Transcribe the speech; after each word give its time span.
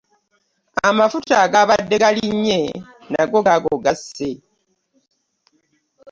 Amafuta 0.89 1.33
agabadde 1.45 1.95
galinnye 2.03 2.59
nago 3.11 3.39
gaago 3.45 3.73
gasse. 3.85 4.29